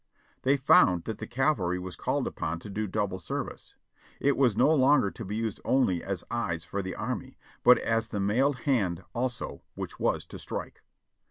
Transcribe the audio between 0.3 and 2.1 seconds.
They found that the cavalry was